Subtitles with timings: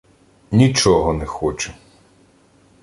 [0.51, 1.71] —Нічого не хочу.